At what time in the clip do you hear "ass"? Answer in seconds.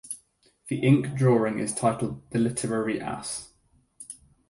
2.99-3.51